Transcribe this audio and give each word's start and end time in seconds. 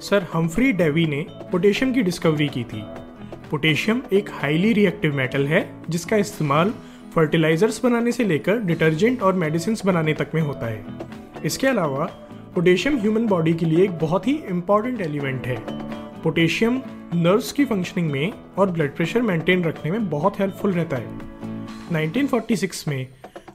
Sir 0.00 0.26
Humphry 0.32 0.72
Davy 0.72 1.06
ने 1.06 1.26
potassium 1.30 1.92
की 1.92 2.02
discovery 2.02 2.48
की 2.48 2.64
थी। 2.64 2.82
पोटेशियम 3.50 4.02
एक 4.12 4.30
हाईली 4.30 4.72
रिएक्टिव 4.72 5.16
मेटल 5.16 5.46
है, 5.46 5.74
जिसका 5.90 6.16
इस्तेमाल 6.16 6.74
फर्टिलाइजर्स 7.14 7.84
बनाने 7.84 8.12
से 8.12 8.24
लेकर 8.24 8.58
डिटर्जेंट 8.58 9.22
और 9.22 9.34
मेडिसिन 9.34 9.76
बनाने 9.86 10.12
तक 10.12 10.28
में 10.34 10.42
होता 10.42 10.66
है। 10.66 10.84
इसके 11.44 11.66
अलावा, 11.66 12.04
पोटेशियम 12.54 12.98
ह्यूमन 12.98 13.26
बॉडी 13.26 13.54
के 13.54 13.66
लिए 13.66 13.84
एक 13.84 13.90
बहुत 13.90 14.28
ही 14.28 14.34
इंपॉर्टेंट 14.34 15.00
एलिमेंट 15.00 15.46
है। 15.46 15.56
पोटेशियम 16.22 16.82
नर्व्स 17.14 17.52
की 17.52 17.64
फंक्शनिंग 17.64 18.10
में 18.10 18.32
और 18.58 18.70
ब्लड 18.70 18.96
प्रेशर 18.96 19.22
मेंटेन 19.22 19.64
रखने 19.64 19.90
में 19.92 20.10
बहुत 20.10 20.40
हेल्पफुल 20.40 20.72
रहता 20.72 20.96
है। 20.96 21.06
1946 21.92 22.88
में 22.88 23.06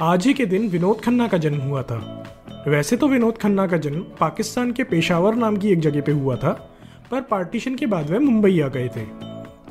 आज 0.00 0.26
ही 0.26 0.34
के 0.34 0.46
दिन 0.46 0.68
विनोद 0.68 1.00
खन्ना 1.00 1.28
का 1.28 1.38
जन्म 1.38 1.58
हुआ 1.58 1.82
था। 1.82 2.15
वैसे 2.68 2.96
तो 2.96 3.08
विनोद 3.08 3.38
खन्ना 3.38 3.66
का 3.66 3.76
जन्म 3.76 4.00
पाकिस्तान 4.20 4.72
के 4.72 4.84
पेशावर 4.84 5.34
नाम 5.34 5.56
की 5.56 5.68
एक 5.68 5.80
जगह 5.80 6.00
पे 6.00 6.12
हुआ 6.12 6.36
था, 6.36 6.50
पर 7.10 7.20
पार्टीशन 7.20 7.74
के 7.74 7.86
बाद 7.86 8.10
वह 8.10 8.18
मुंबई 8.18 8.60
आ 8.60 8.68
गए 8.68 8.88
थे। 8.88 9.02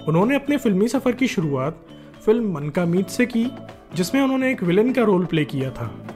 उन्होंने 0.07 0.35
अपने 0.35 0.57
फिल्मी 0.57 0.87
सफ़र 0.87 1.11
की 1.11 1.27
शुरुआत 1.27 1.85
फ़िल्म 2.25 2.51
मन 2.53 2.69
का 2.69 2.85
मीत 2.85 3.07
से 3.07 3.25
की, 3.25 3.51
जिसमें 3.95 4.21
उन्होंने 4.21 4.51
एक 4.51 4.63
विलन 4.63 4.91
का 4.93 5.03
रोल 5.03 5.25
प्ले 5.25 5.45
किया 5.45 5.71
था। 5.71 6.07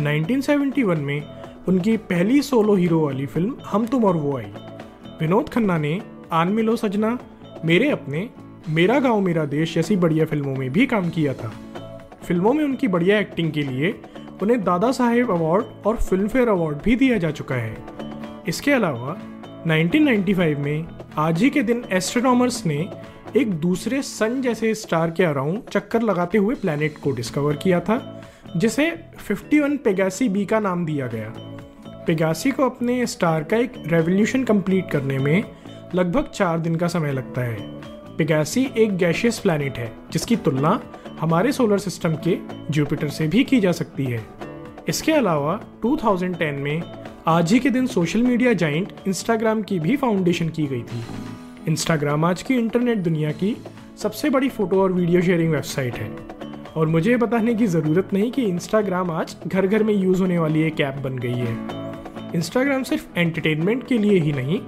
1971 0.00 0.96
में 0.96 1.22
उनकी 1.68 1.96
पहली 1.96 2.42
सोलो 2.42 2.74
हीरो 2.74 3.00
वाली 3.00 3.26
फ़िल्म 3.26 3.56
हम 3.64 3.86
तुम 3.86 4.04
और 4.04 4.16
वो 4.16 4.36
आई। 4.38 4.52
विनोद 5.20 5.48
खन्ना 5.48 5.78
ने 5.78 6.02
आन 6.32 6.48
मिलो 6.48 6.76
सजना, 6.76 7.18
मेरे 7.64 7.90
अपने, 7.90 8.30
मेरा 8.68 9.00
गाँव 9.00 9.20
मेरा 9.20 9.44
देश 9.44 9.74
जैसी 9.74 9.96
बढ़िया 9.96 10.24
फ़िल्मों 10.24 10.56
में 10.56 10.70
भी 10.70 10.86
काम 10.86 11.10
किया 11.10 11.34
था। 11.34 11.52
फ़िल्मों 12.22 12.52
में 12.52 12.64
उनकी 12.64 12.88
बढ़िया 12.88 13.18
एक्टिंग 13.18 13.52
के 13.52 13.62
लिए 13.62 14.00
उन्हें 14.42 14.64
दादा 14.64 14.92
साहेब 14.92 15.30
अवार्ड 15.30 15.64
और 15.86 15.96
फ़िल्म 15.96 16.28
फेयर 16.28 16.48
अवार्ड 16.48 16.78
भी 16.78 16.96
दिया 16.96 17.18
जा 17.18 17.30
चुका 17.30 17.54
है। 17.54 17.76
इसके 18.48 18.72
अलावा 18.72 19.16
1995 19.66 20.56
में 20.58 20.86
आज 21.18 21.42
ही 21.42 21.50
के 21.50 21.62
दिन 21.62 21.84
एस्ट्रोनॉमर्स 21.90 22.66
ने 22.66 22.88
एक 23.36 23.50
दूसरे 23.50 24.02
सन 24.02 24.42
जैसे 24.42 24.74
स्टार 24.74 25.10
के 25.10 25.24
अराउंड 25.24 25.62
चक्कर 25.72 26.02
लगाते 26.02 26.38
हुए 26.38 26.54
प्लैनेट 26.54 26.98
को 26.98 27.10
डिस्कवर 27.10 27.56
किया 27.56 27.80
था, 27.80 28.22
जिसे 28.56 28.90
51 29.30 29.76
पेगासी 29.76 30.28
बी 30.28 30.44
का 30.46 30.60
नाम 30.60 30.86
दिया 30.86 31.06
गया। 31.06 31.32
पेगासी 32.06 32.50
को 32.50 32.64
अपने 32.64 33.06
स्टार 33.06 33.42
का 33.42 33.56
एक 33.56 33.72
रेवोल्यूशन 33.86 34.44
कंप्लीट 34.44 34.90
करने 34.90 35.18
में 35.18 35.44
लगभग 35.94 36.30
चार 36.34 36.58
दिन 36.58 36.76
का 36.76 36.88
समय 36.88 37.12
लगता 37.12 37.40
है। 37.40 37.56
पेगासी 38.16 38.70
एक 38.78 38.96
गैशियस 38.96 39.38
प्लैनेट 39.38 39.78
है, 39.78 39.92
जिसकी 40.12 40.36
तुलना 40.36 40.80
हमारे 41.20 41.52
सोलर 41.52 41.78
सिस्टम 41.78 42.14
के 42.14 42.38
जुपिटर 42.70 43.08
से 43.08 43.28
भी 43.28 43.44
की 43.44 43.60
जा 43.60 43.72
सकती 43.72 44.04
है। 44.04 44.26
इसके 44.88 45.12
अलावा 45.12 45.60
2010 45.82 46.54
में 46.54 46.82
आज 47.26 47.52
ही 47.52 47.58
के 47.58 47.70
दिन 47.70 47.86
सोशल 47.86 48.22
मीडिया 48.22 48.52
जाइंट 48.52 48.92
इंस्टाग्राम 49.08 49.62
की 49.62 49.80
भी 49.80 49.96
फाउंडेशन 49.96 50.48
की 50.48 50.66
गई 50.66 50.82
थी। 50.82 51.04
इंस्टाग्राम 51.68 52.24
आज 52.24 52.42
की 52.42 52.54
इंटरनेट 52.54 52.98
दुनिया 52.98 53.32
की 53.32 53.56
सबसे 53.98 54.30
बड़ी 54.30 54.48
फ़ोटो 54.48 54.82
और 54.82 54.92
वीडियो 54.92 55.22
शेयरिंग 55.22 55.52
वेबसाइट 55.52 55.94
है। 55.94 56.12
और 56.76 56.86
मुझे 56.86 57.16
बताने 57.16 57.54
की 57.54 57.66
ज़रूरत 57.66 58.08
नहीं 58.12 58.32
कि 58.32 58.42
इंस्टाग्राम 58.42 59.10
आज 59.10 59.36
घर 59.46 59.66
घर 59.66 59.82
में 59.82 59.94
यूज़ 59.94 60.20
होने 60.20 60.38
वाली 60.38 60.62
एक 60.62 60.80
ऐप 60.80 60.94
बन 60.94 61.18
गई 61.18 61.34
है। 61.34 61.58
इंस्टाग्राम 62.34 62.82
सिर्फ़ 62.82 63.18
एंटरटेनमेंट 63.18 63.86
के 63.86 63.98
लिए 63.98 64.20
ही 64.20 64.32
नहीं, 64.32 64.60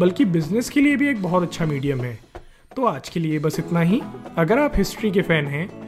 बल्कि 0.00 0.24
बिज़नेस 0.24 0.70
के 0.70 0.80
लिए 0.80 0.96
भी 0.96 1.08
एक 1.08 1.22
बहुत 1.22 1.42
अच्छा 1.42 1.66
मीडियम 1.66 2.00
है। 2.00 2.18
तो 2.76 2.84
आज 2.84 3.08
के 3.08 3.20
लिए 3.20 3.38
बस 3.38 3.58
इतना 3.58 3.80
ही। 3.80 4.02
अगर 4.36 4.58
आप 4.58 4.72
हिस्ट्री 4.76 5.10
के 5.10 5.22
फ़ैन 5.22 5.46
हैं 5.46 5.87